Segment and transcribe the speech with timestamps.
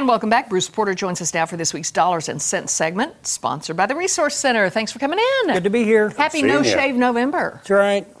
[0.00, 0.48] And welcome back.
[0.48, 3.94] Bruce Porter joins us now for this week's Dollars and Cents segment, sponsored by the
[3.94, 4.70] Resource Center.
[4.70, 5.52] Thanks for coming in.
[5.52, 6.08] Good to be here.
[6.08, 6.72] Happy No ya.
[6.72, 7.56] Shave November.
[7.56, 8.06] That's right.
[8.10, 8.18] Two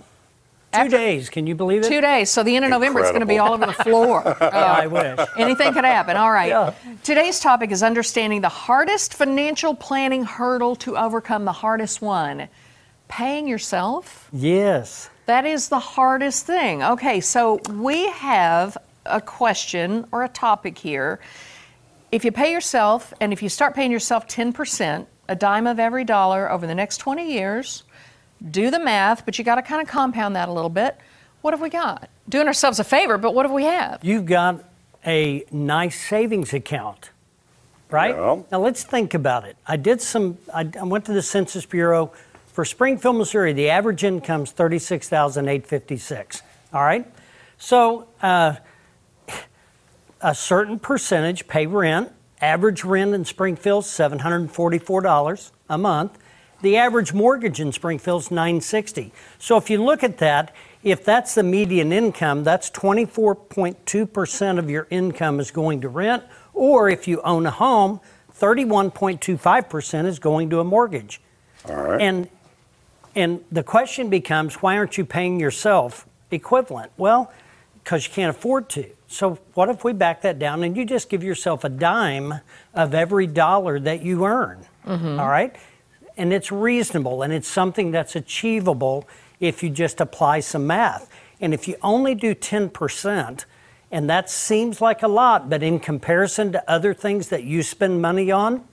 [0.74, 1.30] After- days.
[1.30, 1.88] Can you believe it?
[1.88, 2.28] Two days.
[2.28, 4.22] So the end of November, it's going to be all over the floor.
[4.42, 5.26] Oh, yeah, I wish.
[5.38, 6.18] Anything could happen.
[6.18, 6.50] All right.
[6.50, 6.74] Yeah.
[7.02, 12.48] Today's topic is understanding the hardest financial planning hurdle to overcome, the hardest one
[13.08, 14.28] paying yourself.
[14.34, 15.08] Yes.
[15.24, 16.82] That is the hardest thing.
[16.82, 18.76] Okay, so we have
[19.06, 21.20] a question or a topic here.
[22.12, 26.04] If you pay yourself, and if you start paying yourself 10%, a dime of every
[26.04, 27.84] dollar over the next 20 years,
[28.50, 30.96] do the math, but you got to kind of compound that a little bit.
[31.42, 32.10] What have we got?
[32.28, 34.00] Doing ourselves a favor, but what have we have?
[34.02, 34.64] You've got
[35.06, 37.10] a nice savings account,
[37.90, 38.14] right?
[38.14, 38.42] Yeah.
[38.50, 39.56] Now let's think about it.
[39.66, 40.36] I did some.
[40.52, 42.12] I, I went to the Census Bureau
[42.48, 43.52] for Springfield, Missouri.
[43.52, 46.42] The average income is thirty-six thousand eight fifty-six.
[46.74, 47.06] All right.
[47.58, 48.56] So uh,
[50.20, 52.12] a certain percentage pay rent.
[52.40, 56.18] Average rent in Springfield seven hundred forty-four dollars a month.
[56.62, 59.12] The average mortgage in Springfield is nine sixty.
[59.38, 64.06] So if you look at that, if that's the median income, that's twenty-four point two
[64.06, 66.22] percent of your income is going to rent.
[66.54, 68.00] Or if you own a home,
[68.32, 71.20] thirty-one point two five percent is going to a mortgage.
[71.68, 72.00] All right.
[72.00, 72.28] And
[73.14, 76.92] and the question becomes, why aren't you paying yourself equivalent?
[76.96, 77.32] Well,
[77.82, 78.86] because you can't afford to.
[79.08, 82.34] So what if we back that down and you just give yourself a dime
[82.74, 84.64] of every dollar that you earn?
[84.86, 85.18] Mm-hmm.
[85.18, 85.54] All right?
[86.16, 89.08] And it's reasonable and it's something that's achievable
[89.40, 91.10] if you just apply some math.
[91.40, 93.44] And if you only do 10%,
[93.90, 98.00] and that seems like a lot, but in comparison to other things that you spend
[98.00, 98.64] money on,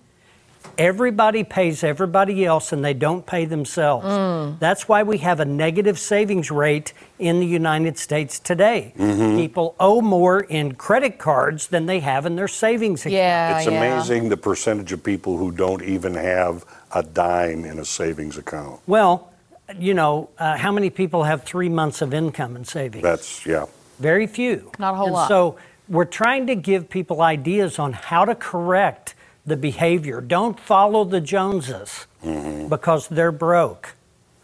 [0.78, 4.60] Everybody pays everybody else and they don't pay themselves.
[4.60, 8.94] That's why we have a negative savings rate in the United States today.
[8.98, 13.14] People owe more in credit cards than they have in their savings account.
[13.14, 13.78] Yeah, it's yeah.
[13.78, 18.80] amazing the percentage of people who don't even have a dime in a savings account.
[18.88, 19.32] Well,
[19.78, 23.04] you know, uh, how many people have three months of income in savings?
[23.04, 23.66] That's, yeah.
[24.00, 24.72] Very few.
[24.80, 25.28] Not a whole and lot.
[25.28, 25.58] So
[25.90, 29.16] we're trying to give people ideas on how to correct
[29.48, 30.22] the behavior.
[30.22, 33.96] Don't follow the Joneses because they're broke.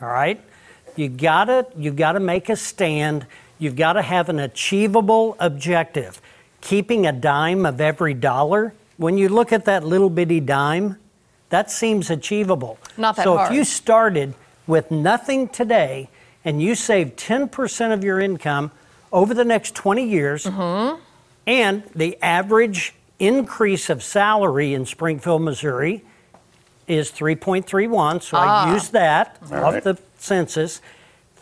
[0.01, 0.41] All right?
[0.95, 3.25] You gotta you gotta make a stand.
[3.59, 6.19] You've got to have an achievable objective.
[6.61, 8.73] Keeping a dime of every dollar.
[8.97, 10.97] When you look at that little bitty dime,
[11.49, 12.77] that seems achievable.
[12.97, 13.51] Not that so hard.
[13.51, 14.33] if you started
[14.67, 16.09] with nothing today
[16.45, 18.71] and you save 10% of your income
[19.11, 20.99] over the next 20 years, Mm-hmm.
[21.47, 22.93] and the average
[23.27, 26.03] increase of salary in Springfield, Missouri
[26.87, 28.67] is 3.31, so Ah.
[28.69, 29.83] I used that All off right.
[29.83, 30.81] the census.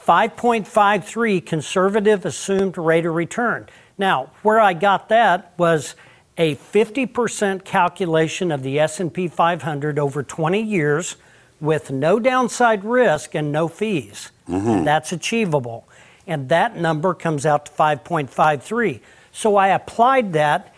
[0.05, 3.67] 5.53 conservative assumed rate of return.
[3.97, 5.95] Now, where I got that was
[6.37, 11.17] a 50% calculation of the S&P 500 over 20 years
[11.59, 14.31] with no downside risk and no fees.
[14.47, 15.87] And that's achievable.
[16.27, 18.99] And that number comes out to 5.53.
[19.31, 20.70] So I applied that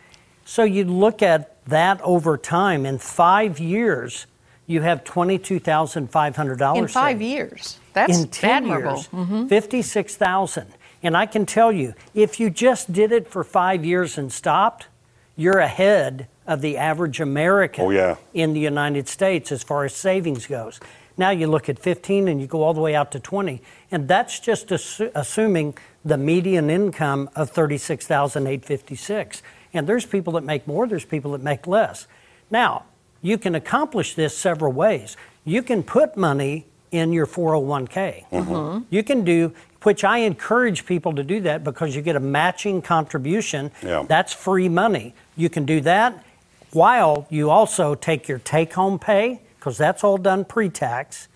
[0.45, 2.85] So you look at that over time.
[2.85, 4.27] In five years,
[4.68, 6.81] you have twenty-two thousand five hundred dollars.
[6.81, 7.79] In five years.
[7.94, 9.01] That's in 10 admirable.
[9.12, 9.35] Mm-hmm.
[9.35, 10.68] years, 56,000.
[11.03, 14.88] And I can tell you, if you just did it for five years and stopped,
[15.36, 18.15] you're ahead of the average American Oh, yeah.
[18.33, 20.80] in the United States as far as savings goes.
[21.18, 23.62] Now you look at 15 and you go all the way out to 20,
[23.92, 29.42] and that's just assu- assuming the median income of 36,856.
[29.74, 32.07] And there's people that make more, there's people that make less.
[32.50, 32.86] Now,
[33.23, 35.17] you can accomplish this several ways.
[35.45, 38.29] You can put money in your 401k.
[38.29, 38.83] Mm-hmm.
[38.91, 42.83] You can do, which I encourage people to do that because you get a matching
[42.83, 43.71] contribution.
[43.81, 44.05] Yeah.
[44.07, 45.15] That's free money.
[45.35, 46.23] You can do that
[46.71, 51.27] while you also take your take home pay, because that's all done pre tax.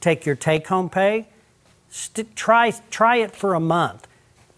[0.00, 1.28] Take your take home pay,
[1.90, 4.06] st- try try it for a month.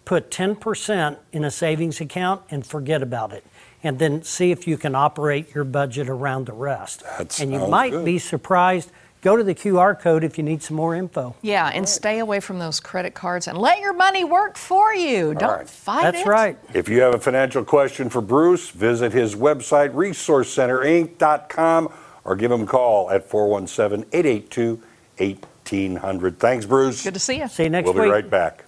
[0.09, 3.45] Put 10% in a savings account and forget about it.
[3.83, 7.03] And then see if you can operate your budget around the rest.
[7.19, 8.07] That and you might good.
[8.07, 8.91] be surprised.
[9.21, 11.37] Go to the QR code if you need some more info.
[11.43, 15.35] Yeah, and stay away from those credit cards and let your money work for you.
[15.35, 15.69] Don't right.
[15.69, 16.27] fight That's it.
[16.27, 16.59] right.
[16.73, 21.93] If you have a financial question for Bruce, visit his website, resourcecenterinc.com,
[22.25, 24.83] or give him a call at 417 882
[25.19, 26.39] 1800.
[26.39, 27.05] Thanks, Bruce.
[27.05, 27.49] Good to see you.
[27.49, 27.95] See you next week.
[27.95, 28.15] We'll be week.
[28.15, 28.65] right back.